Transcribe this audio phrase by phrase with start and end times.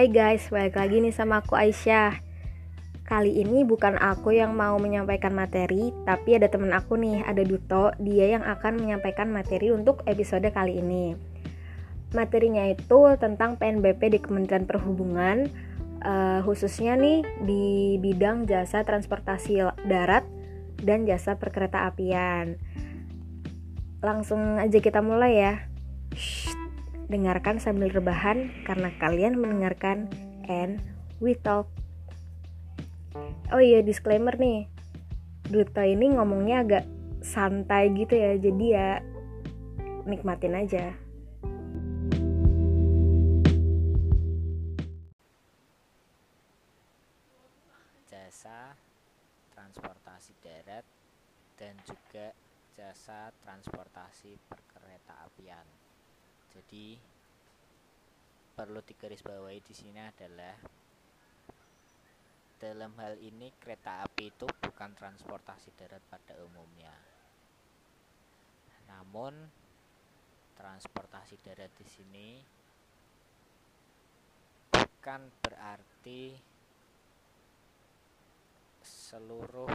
[0.00, 2.24] Hai guys, balik lagi nih sama aku Aisyah.
[3.04, 7.92] Kali ini bukan aku yang mau menyampaikan materi Tapi ada temen aku nih, ada Duto.
[8.00, 11.12] Dia yang akan menyampaikan materi untuk episode kali ini.
[12.16, 15.52] Materinya itu tentang PNBP di Kementerian Perhubungan
[16.00, 20.24] uh, Khususnya nih di bidang jasa transportasi darat
[20.80, 22.56] dan jasa perkereta apian.
[24.00, 25.54] Langsung aja kita mulai ya.
[26.16, 26.49] Shh
[27.10, 30.06] Dengarkan sambil rebahan karena kalian mendengarkan
[30.46, 30.78] and
[31.18, 31.66] we talk.
[33.50, 34.70] Oh iya disclaimer nih.
[35.50, 36.84] Duto ini ngomongnya agak
[37.18, 38.38] santai gitu ya.
[38.38, 39.02] Jadi ya
[40.06, 40.94] nikmatin aja.
[48.06, 48.78] Jasa
[49.50, 50.86] transportasi darat
[51.58, 52.30] dan juga
[52.78, 55.79] jasa transportasi perkereta apian.
[56.50, 56.98] Jadi
[58.54, 60.58] perlu digarisbawahi di sini adalah
[62.60, 66.92] dalam hal ini kereta api itu bukan transportasi darat pada umumnya.
[68.90, 69.32] Namun
[70.60, 72.28] transportasi darat di sini
[74.68, 76.36] bukan berarti
[78.84, 79.72] seluruh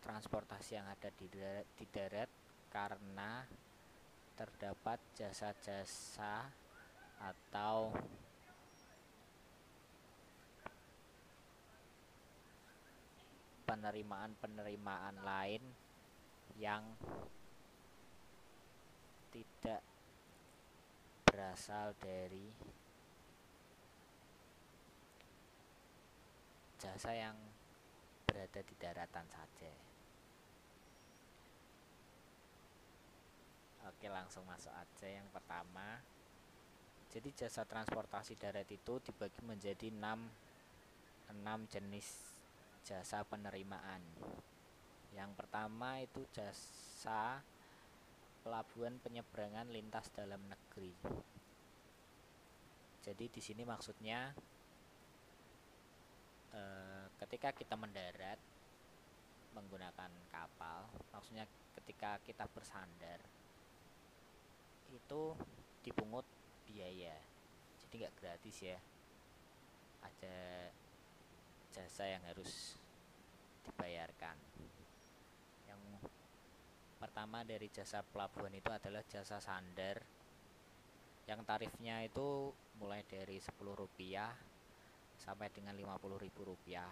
[0.00, 2.30] transportasi yang ada di darat, di darat
[2.76, 3.40] karena
[4.36, 6.44] terdapat jasa-jasa
[7.16, 7.88] atau
[13.64, 15.64] penerimaan-penerimaan lain
[16.60, 16.84] yang
[19.32, 19.80] tidak
[21.24, 22.52] berasal dari
[26.76, 27.40] jasa yang
[28.28, 29.95] berada di daratan saja.
[34.06, 35.98] Oke langsung masuk aja yang pertama.
[37.10, 42.06] Jadi jasa transportasi darat itu dibagi menjadi 6, 6 jenis
[42.86, 43.98] jasa penerimaan.
[45.10, 47.42] Yang pertama itu jasa
[48.46, 50.94] pelabuhan penyeberangan lintas dalam negeri.
[53.02, 54.30] Jadi di sini maksudnya
[56.54, 58.38] eh, ketika kita mendarat
[59.50, 63.18] menggunakan kapal maksudnya ketika kita bersandar
[64.92, 65.22] itu
[65.86, 66.26] dipungut
[66.66, 67.14] biaya.
[67.82, 68.78] Jadi nggak gratis ya.
[70.02, 70.70] Ada
[71.70, 72.78] jasa yang harus
[73.66, 74.36] dibayarkan.
[75.66, 75.80] Yang
[76.98, 80.02] pertama dari jasa pelabuhan itu adalah jasa sandar.
[81.26, 84.30] Yang tarifnya itu mulai dari 10 rupiah
[85.18, 86.90] sampai dengan 50 ribu rupiah.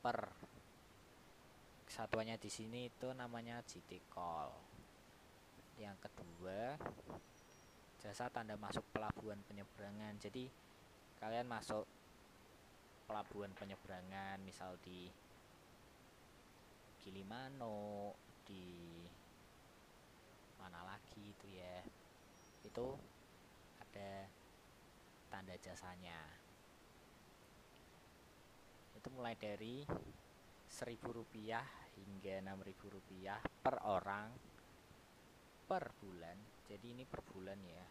[0.00, 0.16] Per
[1.86, 4.75] satuannya di sini itu namanya GT call
[5.76, 6.80] yang kedua
[8.00, 10.16] jasa tanda masuk pelabuhan penyeberangan.
[10.16, 10.48] Jadi
[11.20, 11.84] kalian masuk
[13.04, 15.08] pelabuhan penyeberangan misal di
[17.02, 18.14] Gilimano
[18.46, 19.04] di
[20.58, 21.84] mana lagi itu ya.
[22.64, 22.96] Itu
[23.78, 24.26] ada
[25.28, 26.18] tanda jasanya.
[28.96, 29.86] Itu mulai dari
[30.66, 31.62] seribu rupiah
[31.94, 34.55] hingga enam ribu rupiah per orang
[35.66, 36.38] per bulan.
[36.70, 37.86] Jadi ini per bulan ya.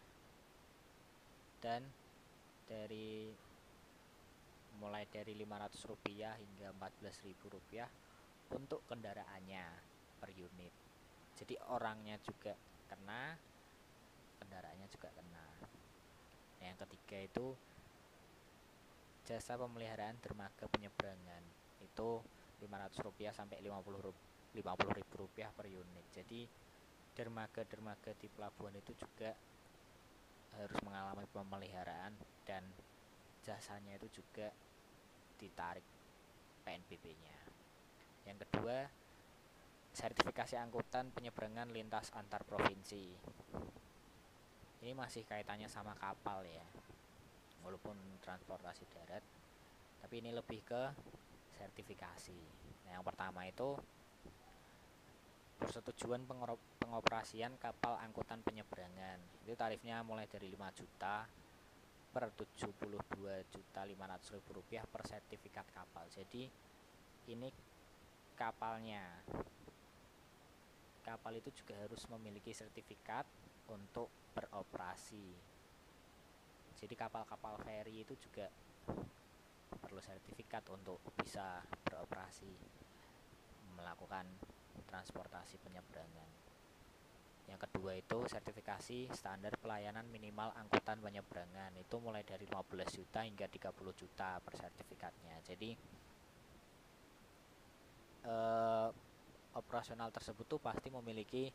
[1.60, 1.84] Dan
[2.66, 3.30] dari
[4.76, 7.88] mulai dari 500 rupiah hingga 14.000 rupiah
[8.52, 9.64] untuk kendaraannya
[10.20, 10.74] per unit.
[11.36, 12.56] Jadi orangnya juga
[12.88, 13.36] kena
[14.40, 15.46] kendaraannya juga kena.
[16.60, 17.46] Nah, yang ketiga itu
[19.26, 21.42] jasa pemeliharaan dermaga penyeberangan.
[21.82, 22.22] Itu
[22.62, 24.14] 500 rupiah sampai 50
[24.56, 26.06] 50 ribu rupiah per unit.
[26.14, 26.48] Jadi
[27.16, 29.32] dermaga-dermaga di pelabuhan itu juga
[30.60, 32.12] harus mengalami pemeliharaan
[32.44, 32.62] dan
[33.40, 34.52] jasanya itu juga
[35.40, 35.84] ditarik
[36.64, 37.36] PNBP-nya.
[38.28, 38.84] Yang kedua,
[39.96, 43.16] sertifikasi angkutan penyeberangan lintas antar provinsi.
[44.84, 46.66] Ini masih kaitannya sama kapal ya.
[47.64, 49.24] Walaupun transportasi darat,
[50.04, 50.82] tapi ini lebih ke
[51.56, 52.40] sertifikasi.
[52.86, 53.74] Nah, yang pertama itu
[55.56, 56.28] persetujuan
[56.86, 59.18] pengoperasian kapal angkutan penyeberangan.
[59.42, 61.26] Itu tarifnya mulai dari 5 juta
[62.14, 63.02] per 72
[63.50, 66.06] juta 500 ribu rupiah per sertifikat kapal.
[66.14, 66.46] Jadi
[67.34, 67.50] ini
[68.38, 69.02] kapalnya.
[71.02, 73.26] Kapal itu juga harus memiliki sertifikat
[73.70, 75.34] untuk beroperasi.
[76.78, 78.46] Jadi kapal-kapal feri itu juga
[79.82, 82.50] perlu sertifikat untuk bisa beroperasi
[83.78, 84.26] melakukan
[84.90, 86.45] transportasi penyeberangan
[87.46, 91.70] yang kedua itu sertifikasi standar pelayanan minimal angkutan penyeberangan.
[91.78, 95.38] Itu mulai dari 15 juta hingga 30 juta per sertifikatnya.
[95.46, 95.70] Jadi
[98.26, 98.88] eh,
[99.56, 101.48] operasional tersebut tuh pasti memiliki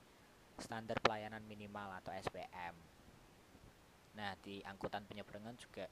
[0.58, 2.76] standar pelayanan minimal atau SPM
[4.12, 5.88] nah di angkutan penyeberangan juga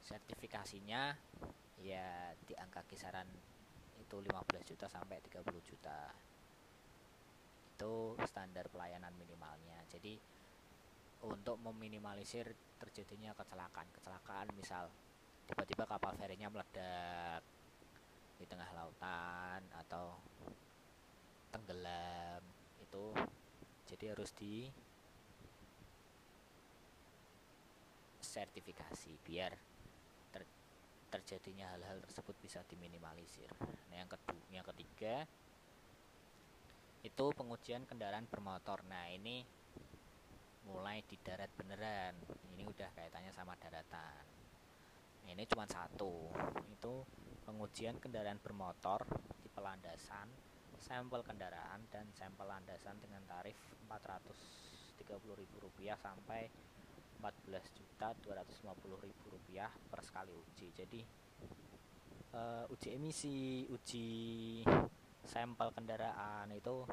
[0.00, 1.12] sertifikasinya
[1.84, 3.28] ya di angka kisaran
[4.00, 6.10] itu 15 juta sampai 30 juta
[7.82, 10.14] itu standar pelayanan minimalnya jadi
[11.26, 14.86] untuk meminimalisir terjadinya kecelakaan kecelakaan misal
[15.50, 17.42] tiba-tiba kapal ferinya meledak
[18.38, 20.14] di tengah lautan atau
[21.50, 22.38] tenggelam
[22.78, 23.18] itu
[23.90, 24.70] jadi harus di
[28.22, 29.58] sertifikasi biar
[30.30, 30.46] ter,
[31.10, 33.50] terjadinya hal-hal tersebut bisa diminimalisir.
[33.92, 35.28] Nah, yang kedua, yang ketiga
[37.02, 38.86] itu pengujian kendaraan bermotor.
[38.86, 39.42] Nah ini
[40.66, 42.14] mulai di darat beneran.
[42.54, 44.24] Ini udah kaitannya sama daratan.
[45.22, 46.30] Nah, ini cuma satu.
[46.70, 47.02] Itu
[47.42, 49.02] pengujian kendaraan bermotor
[49.42, 50.30] di pelandasan
[50.82, 53.54] sampel kendaraan dan sampel landasan dengan tarif
[53.86, 56.50] Rp430.000 sampai
[57.22, 60.74] Rp14.250.000 per sekali uji.
[60.74, 61.06] Jadi
[62.34, 64.66] uh, uji emisi uji
[65.26, 66.86] sampel kendaraan itu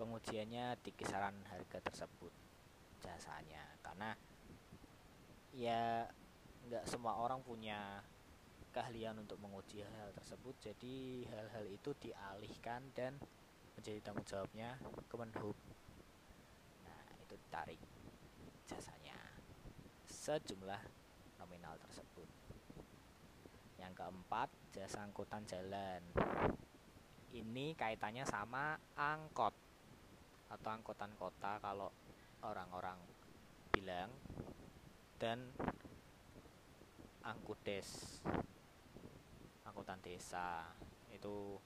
[0.00, 2.32] pengujiannya di kisaran harga tersebut
[3.04, 3.64] jasanya.
[3.84, 4.14] Karena
[5.56, 6.06] ya
[6.68, 8.02] nggak semua orang punya
[8.72, 10.54] keahlian untuk menguji hal-hal tersebut.
[10.60, 13.16] Jadi hal-hal itu dialihkan dan
[13.78, 14.74] menjadi tanggung jawabnya
[15.06, 15.54] Kemenhub
[16.82, 17.78] nah itu tarik
[18.66, 19.14] jasanya
[20.10, 20.82] sejumlah
[21.38, 22.26] nominal tersebut
[23.78, 26.02] yang keempat jasa angkutan jalan.
[27.32, 29.54] Ini kaitannya sama angkot
[30.48, 31.92] atau angkutan kota kalau
[32.42, 32.98] orang-orang
[33.70, 34.10] bilang
[35.22, 35.54] dan
[37.22, 38.18] angkudes
[39.62, 40.66] angkutan desa.
[41.14, 41.62] Itu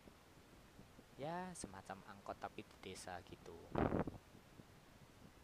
[1.16, 3.56] ya semacam angkot tapi di desa gitu.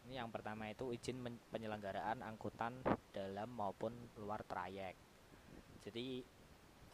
[0.09, 1.21] Ini yang pertama itu izin
[1.53, 2.81] penyelenggaraan angkutan
[3.13, 4.97] dalam maupun luar trayek.
[5.85, 6.25] Jadi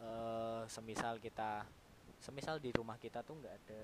[0.02, 1.64] uh, semisal kita
[2.20, 3.82] semisal di rumah kita tuh nggak ada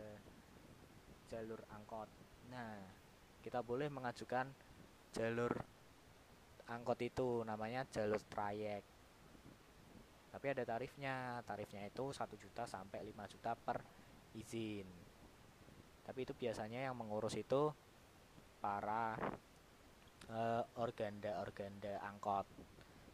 [1.31, 2.09] jalur angkot.
[2.51, 2.77] Nah
[3.41, 4.49] kita boleh mengajukan
[5.13, 5.53] jalur
[6.69, 8.85] angkot itu namanya jalur trayek.
[10.33, 13.85] Tapi ada tarifnya tarifnya itu 1 juta sampai 5 juta per
[14.33, 14.89] izin.
[16.03, 17.69] Tapi itu biasanya yang mengurus itu
[18.65, 19.19] para
[20.33, 22.49] uh, organda-organda angkot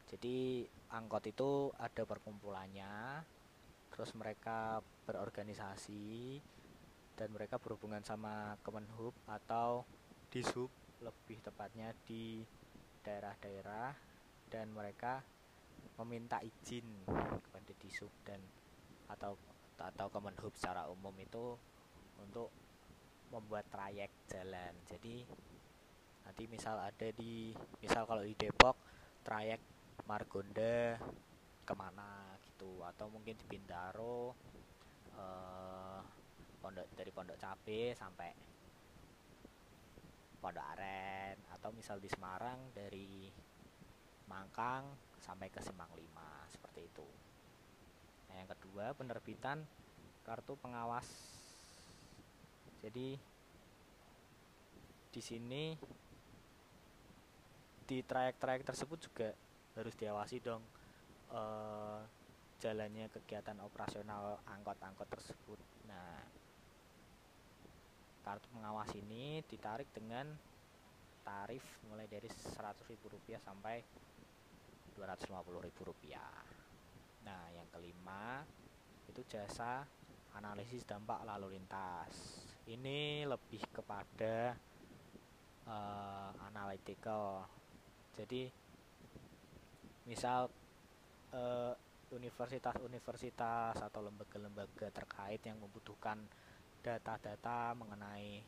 [0.08, 3.22] jadi angkot itu ada perkumpulannya
[3.92, 6.40] terus mereka berorganisasi
[7.18, 9.84] dan mereka berhubungan sama Kemenhub atau
[10.32, 10.70] Dishub
[11.04, 12.40] lebih tepatnya di
[13.02, 13.92] daerah-daerah
[14.48, 15.20] dan mereka
[15.98, 16.86] meminta izin
[17.42, 18.38] kepada Dishub dan
[19.10, 19.34] atau
[19.78, 21.54] atau Kemenhub secara umum itu
[22.18, 22.50] untuk
[23.30, 24.74] membuat trayek jalan.
[24.88, 25.22] Jadi
[26.26, 28.76] nanti misal ada di misal kalau di Depok
[29.24, 29.60] trayek
[30.08, 30.96] Margonda
[31.68, 34.32] ke mana gitu atau mungkin di Bintaro
[35.12, 36.00] eh,
[36.64, 38.32] pondok dari Pondok Cabe sampai
[40.40, 43.28] Pondok Aren atau misal di Semarang dari
[44.32, 44.88] Mangkang
[45.20, 47.08] sampai ke Simpang 5 seperti itu.
[48.28, 49.60] Nah, yang kedua penerbitan
[50.24, 51.08] kartu pengawas.
[52.84, 53.18] Jadi
[55.08, 55.74] di sini
[57.88, 59.32] di trayek-trayek tersebut juga
[59.78, 60.62] harus diawasi dong
[61.30, 62.02] uh,
[62.58, 65.60] jalannya kegiatan operasional angkot-angkot tersebut.
[65.86, 66.18] Nah,
[68.26, 70.26] kartu pengawas ini ditarik dengan
[71.22, 73.78] tarif mulai dari Rp100.000 sampai
[74.98, 76.18] Rp250.000.
[77.22, 78.42] Nah, yang kelima
[79.06, 79.86] itu jasa
[80.34, 82.42] analisis dampak lalu lintas.
[82.66, 84.58] Ini lebih kepada
[85.70, 87.46] uh, analytical.
[88.12, 88.67] Jadi
[90.08, 90.48] misal
[91.36, 91.76] uh,
[92.08, 96.16] universitas-universitas atau lembaga-lembaga terkait yang membutuhkan
[96.80, 98.40] data-data mengenai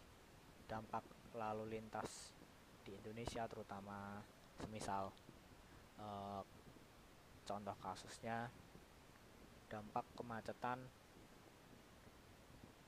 [0.65, 1.05] dampak
[1.37, 2.33] lalu lintas
[2.81, 4.25] di Indonesia terutama
[4.57, 5.13] semisal
[6.01, 6.41] uh,
[7.45, 8.49] contoh kasusnya
[9.69, 10.81] dampak kemacetan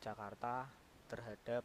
[0.00, 0.66] Jakarta
[1.06, 1.62] terhadap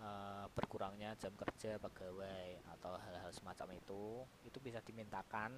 [0.00, 5.54] uh, berkurangnya jam kerja pegawai atau hal-hal semacam itu itu bisa dimintakan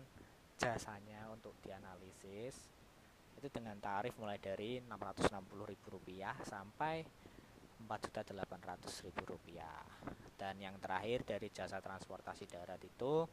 [0.59, 2.55] jasanya untuk dianalisis.
[3.39, 7.03] Itu dengan tarif mulai dari Rp660.000 sampai
[9.27, 9.83] rupiah.
[10.39, 13.27] Dan yang terakhir dari jasa transportasi darat itu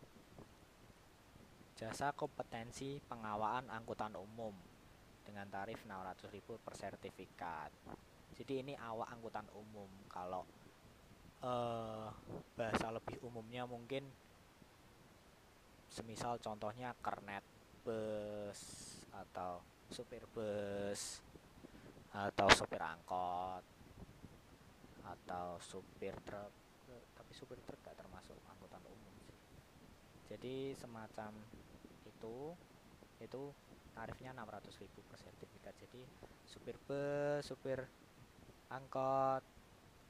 [1.77, 4.51] jasa kompetensi pengawaan angkutan umum
[5.23, 7.71] dengan tarif 600.000 per sertifikat.
[8.33, 9.87] Jadi ini awak angkutan umum.
[10.09, 10.43] Kalau
[11.43, 12.07] eh,
[12.59, 14.03] bahasa lebih umumnya mungkin
[15.89, 17.41] semisal contohnya kernet
[17.81, 18.61] bus
[19.09, 21.23] atau supir bus
[22.13, 23.63] atau supir angkot
[25.05, 26.53] atau supir truk
[27.17, 29.37] tapi supir truk gak termasuk angkutan umum sih.
[30.29, 31.33] Jadi semacam
[32.05, 32.53] itu
[33.19, 33.41] itu
[33.93, 35.73] tarifnya 600.000 per sertifikat.
[35.77, 36.01] Jadi
[36.49, 37.85] supir bus supir
[38.73, 39.58] angkot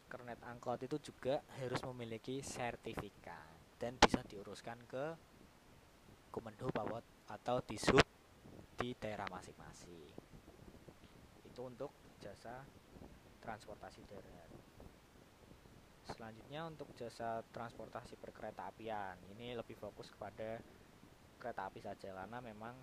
[0.10, 5.06] kernet angkot itu juga harus memiliki sertifikat dan bisa diuruskan ke
[6.34, 6.74] Kemenhub
[7.30, 8.06] atau di sub
[8.78, 10.14] di daerah masing-masing.
[11.46, 12.66] Itu untuk jasa
[13.42, 14.52] transportasi darat.
[16.10, 19.18] Selanjutnya untuk jasa transportasi perkereta apian.
[19.38, 20.58] Ini lebih fokus kepada
[21.38, 22.76] kereta api saja karena memang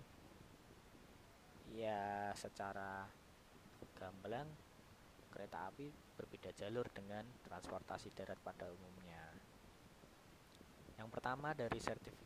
[1.75, 3.05] ya secara
[3.95, 4.66] gamblang
[5.37, 9.21] kereta api berbeda jalur dengan transportasi darat pada umumnya.
[10.97, 12.25] Yang pertama dari sertifikat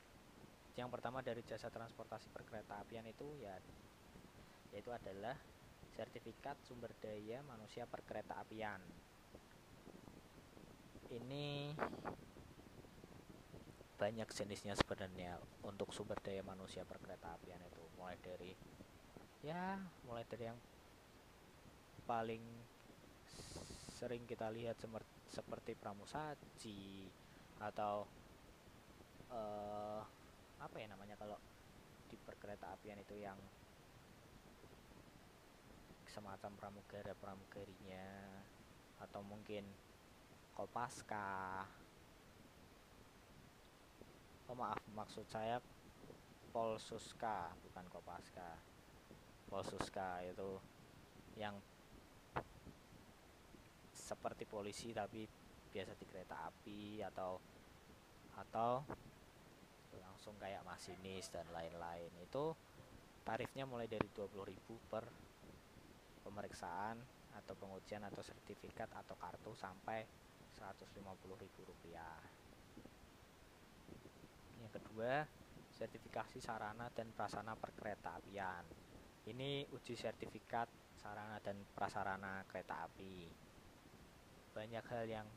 [0.80, 3.51] yang pertama dari jasa transportasi perkereta apian itu ya
[4.72, 5.36] yaitu adalah
[5.91, 8.80] sertifikat sumber daya manusia perkereta apian.
[11.12, 11.75] Ini
[14.00, 15.36] banyak jenisnya sebenarnya
[15.68, 18.56] untuk sumber daya manusia perkereta apian itu mulai dari
[19.44, 19.75] ya
[20.08, 20.60] mulai dari yang
[22.08, 22.71] paling
[23.95, 24.81] sering kita lihat
[25.29, 27.05] seperti pramusaji
[27.62, 28.10] atau
[29.29, 30.01] uh,
[30.57, 31.38] apa ya namanya kalau
[32.10, 33.38] di perkereta apian itu yang
[36.12, 38.10] semacam pramugara pramugarinya
[39.00, 39.63] atau mungkin
[40.51, 41.63] kopaska.
[44.51, 45.63] Oh maaf maksud saya
[46.51, 48.60] polsuska bukan kopaska.
[49.48, 50.60] Polsuska itu
[51.39, 51.55] yang
[54.12, 55.24] seperti polisi tapi
[55.72, 57.39] biasa di kereta api atau
[58.36, 58.84] atau
[59.96, 62.12] langsung kayak masinis dan lain-lain.
[62.20, 62.51] Itu
[63.24, 65.08] tarifnya mulai dari 20.000 per
[66.27, 67.00] pemeriksaan
[67.39, 70.03] atau pengujian atau sertifikat atau kartu sampai
[70.60, 71.00] 150.000
[71.63, 72.20] rupiah.
[74.60, 75.24] Yang kedua
[75.72, 78.62] sertifikasi sarana dan prasarana perkereta apian
[79.30, 80.65] ini uji sertifikat
[80.98, 83.30] sarana dan prasarana kereta api
[84.51, 85.27] banyak hal yang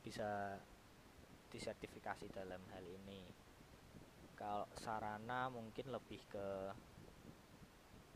[0.00, 0.56] bisa
[1.52, 3.22] disertifikasi dalam hal ini.
[4.32, 6.48] Kalau sarana mungkin lebih ke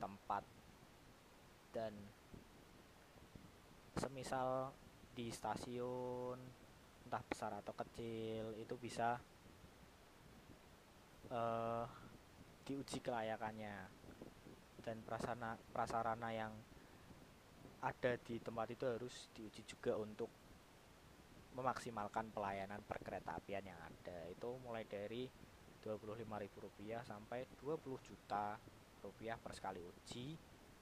[0.01, 0.43] tempat
[1.71, 1.93] dan
[3.97, 4.73] semisal
[5.17, 6.37] di stasiun
[7.07, 9.21] entah besar atau kecil itu bisa
[11.31, 11.85] uh,
[12.65, 13.77] diuji kelayakannya.
[14.83, 16.53] Dan prasarana prasarana yang
[17.87, 20.27] ada di tempat itu harus diuji juga untuk
[21.55, 24.27] memaksimalkan pelayanan perkereta apian yang ada.
[24.27, 25.31] Itu mulai dari
[25.87, 28.59] Rp25.000 sampai 20 juta
[29.07, 30.35] rupiah per sekali uji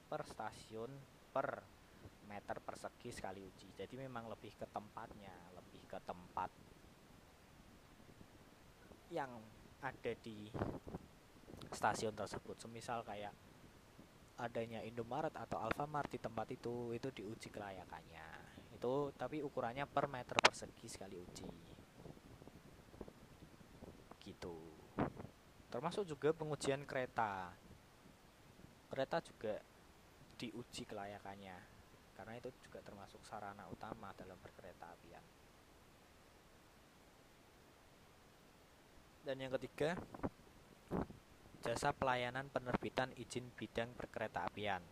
[0.09, 0.89] per stasiun
[1.29, 1.61] per
[2.25, 3.69] meter persegi sekali uji.
[3.77, 6.49] Jadi memang lebih ke tempatnya lebih ke tempat
[9.13, 9.29] yang
[9.85, 10.49] ada di
[11.69, 12.57] stasiun tersebut.
[12.57, 13.31] Semisal kayak
[14.35, 18.27] adanya Indomaret atau Alfamart di tempat itu itu diuji kelayakannya.
[18.75, 21.49] Itu tapi ukurannya per meter persegi sekali uji.
[24.19, 24.55] Gitu.
[25.71, 27.55] Termasuk juga pengujian kereta.
[28.91, 29.55] Kereta juga
[30.35, 31.57] diuji kelayakannya
[32.15, 35.23] karena itu juga termasuk sarana utama dalam berkereta apian.
[39.25, 39.99] Dan yang ketiga
[41.65, 44.85] jasa pelayanan penerbitan izin bidang perkereta apian.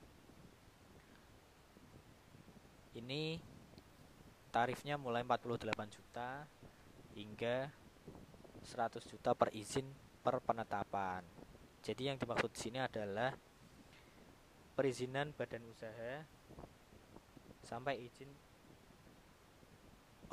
[2.98, 3.38] Ini
[4.50, 6.50] tarifnya mulai 48 juta
[7.14, 7.70] hingga
[8.66, 9.86] 100 juta per izin
[10.26, 11.22] per penetapan.
[11.86, 13.38] Jadi yang dimaksud di sini adalah
[14.74, 16.26] perizinan badan usaha
[17.62, 18.34] sampai izin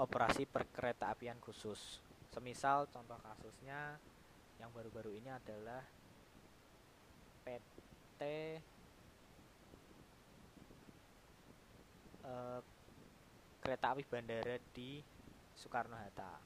[0.01, 2.01] operasi perkereta apian khusus.
[2.33, 4.01] Semisal contoh kasusnya
[4.57, 6.00] yang baru-baru ini adalah
[7.50, 8.23] PT
[12.23, 12.61] uh,
[13.59, 15.02] kereta api bandara di
[15.59, 16.38] Soekarno Hatta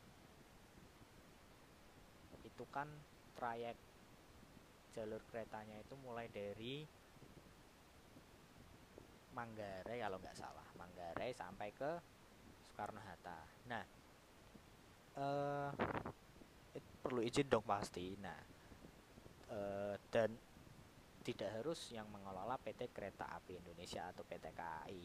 [2.44, 2.86] itu kan
[3.34, 3.76] trayek
[4.94, 6.86] jalur keretanya itu mulai dari
[9.34, 11.98] Manggarai kalau nggak salah Manggarai sampai ke
[12.62, 13.38] Soekarno Hatta.
[13.66, 13.84] Nah,
[15.18, 15.70] uh,
[17.02, 18.14] perlu izin dong pasti.
[18.22, 18.38] Nah,
[19.50, 20.30] uh, dan
[21.24, 25.04] tidak harus yang mengelola PT Kereta Api Indonesia atau PT KAI.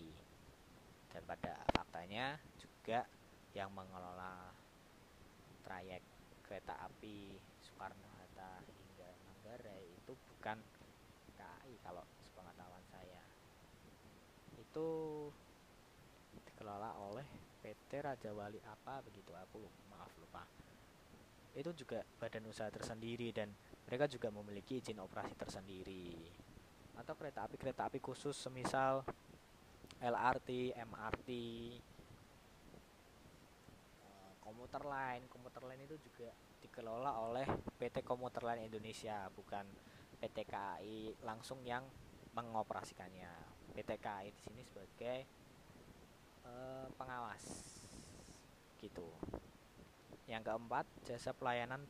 [1.09, 3.07] Dan pada faktanya juga
[3.55, 4.51] yang mengelola
[5.63, 6.03] trayek
[6.43, 7.33] kereta api
[7.63, 10.59] Soekarno Hatta hingga Manggarai itu bukan
[11.39, 13.23] KAI kalau sepengetahuan saya.
[14.59, 14.87] Itu
[16.45, 17.25] dikelola oleh
[17.63, 20.43] PT Raja Wali apa begitu aku lupa, maaf lupa
[21.57, 23.49] itu juga badan usaha tersendiri dan
[23.89, 26.13] mereka juga memiliki izin operasi tersendiri.
[26.93, 29.01] Atau kereta api kereta api khusus semisal
[29.97, 31.29] LRT, MRT,
[34.05, 35.25] eh, komuter lain.
[35.25, 36.29] Komuter lain itu juga
[36.61, 37.49] dikelola oleh
[37.81, 39.65] PT Komuter Lain Indonesia bukan
[40.21, 41.81] PT KAI langsung yang
[42.37, 43.31] mengoperasikannya.
[43.73, 45.25] PT KAI di sini sebagai
[46.45, 47.41] uh, pengawas.
[48.77, 49.09] Gitu.
[50.29, 51.81] Yang keempat, jasa pelayanan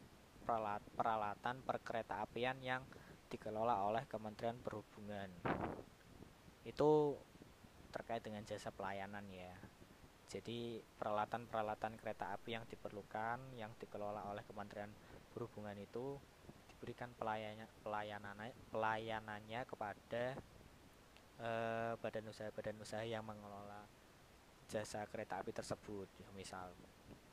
[0.97, 2.81] peralatan perkereta apian yang
[3.29, 5.29] dikelola oleh Kementerian Perhubungan.
[6.65, 7.17] Itu
[7.93, 9.53] terkait dengan jasa pelayanan ya.
[10.29, 14.89] Jadi peralatan-peralatan kereta api yang diperlukan yang dikelola oleh Kementerian
[15.33, 16.17] Perhubungan itu
[16.69, 20.23] diberikan pelayanannya pelayanannya, pelayanannya kepada
[21.41, 23.83] eh, badan usaha badan usaha yang mengelola
[24.69, 26.69] jasa kereta api tersebut misal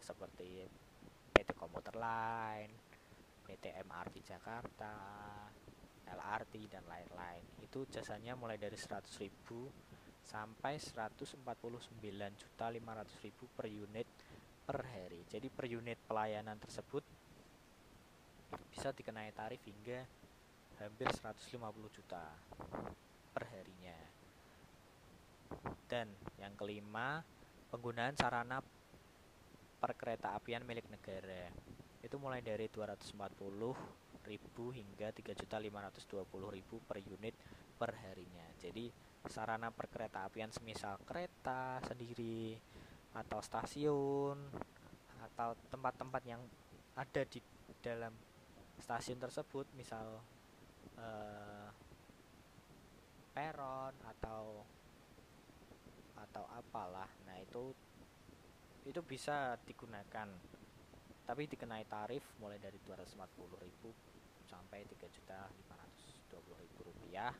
[0.00, 0.64] seperti
[1.36, 2.72] PT Komuter Line,
[3.46, 4.90] PT MRT Jakarta,
[6.06, 7.46] LRT dan lain-lain.
[7.62, 9.30] Itu jasanya mulai dari 100.000
[10.26, 14.08] sampai 149.500.000 per unit
[14.66, 15.22] per hari.
[15.30, 17.06] Jadi per unit pelayanan tersebut
[18.74, 20.02] bisa dikenai tarif hingga
[20.82, 21.54] hampir 150
[21.94, 22.26] juta
[23.30, 23.94] per harinya.
[25.86, 26.10] Dan
[26.42, 27.22] yang kelima,
[27.70, 28.58] penggunaan sarana
[29.78, 31.54] perkereta apian milik negara
[32.06, 33.18] itu mulai dari 240
[34.26, 37.34] ribu hingga 3.520 ribu per unit
[37.74, 38.90] per harinya jadi
[39.26, 42.54] sarana perkereta apian semisal kereta sendiri
[43.18, 44.38] atau stasiun
[45.26, 46.42] atau tempat-tempat yang
[46.94, 47.42] ada di
[47.82, 48.14] dalam
[48.80, 50.20] stasiun tersebut misal
[50.96, 51.68] eh,
[53.36, 54.64] peron atau
[56.16, 57.08] atau apalah.
[57.28, 57.76] Nah itu
[58.88, 60.30] itu bisa digunakan
[61.26, 67.34] tapi dikenai tarif mulai dari 240.000 sampai 3.520.000 rupiah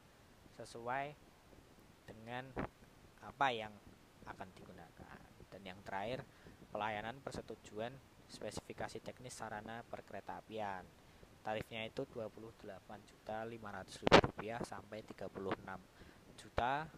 [0.59, 1.14] sesuai
[2.11, 2.51] dengan
[3.22, 3.70] apa yang
[4.27, 5.22] akan digunakan.
[5.46, 6.27] Dan yang terakhir
[6.75, 7.94] pelayanan persetujuan
[8.27, 10.83] spesifikasi teknis sarana perkereta apian.
[11.46, 12.90] Tarifnya itu 28.500.000
[14.18, 15.31] rupiah sampai 36
[16.42, 16.90] juta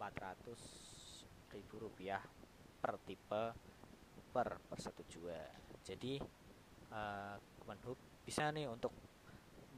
[0.00, 2.24] 400 ribu rupiah
[2.80, 3.52] per tipe
[4.32, 6.22] per persetujuan jadi
[6.94, 7.36] uh,
[8.22, 8.94] bisa nih untuk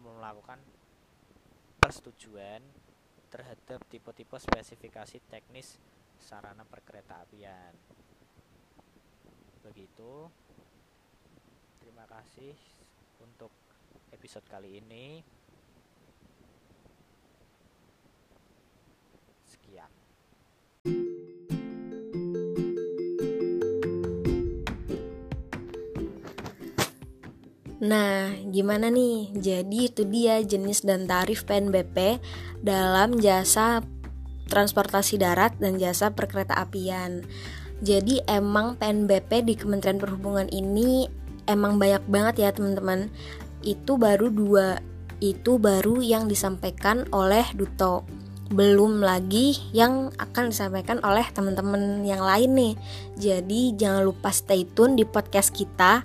[0.04, 0.60] melakukan
[1.80, 2.60] persetujuan
[3.32, 5.80] terhadap tipe-tipe spesifikasi teknis
[6.20, 7.74] sarana perkereta apian.
[9.64, 10.28] Begitu.
[11.80, 12.52] Terima kasih
[13.24, 13.50] untuk
[14.12, 15.24] episode kali ini
[27.84, 29.28] Nah, gimana nih?
[29.36, 32.16] Jadi itu dia jenis dan tarif PNBP
[32.64, 33.84] dalam jasa
[34.48, 37.28] transportasi darat dan jasa perkereta apian.
[37.84, 41.12] Jadi emang PNBP di Kementerian Perhubungan ini
[41.44, 43.12] emang banyak banget ya teman-teman.
[43.60, 44.80] Itu baru dua,
[45.20, 48.08] itu baru yang disampaikan oleh Duto.
[48.48, 52.74] Belum lagi yang akan disampaikan oleh teman-teman yang lain nih.
[53.20, 56.04] Jadi jangan lupa stay tune di podcast kita